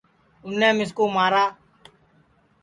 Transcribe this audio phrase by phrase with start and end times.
[0.45, 1.43] اُنیں مِسکُو مارا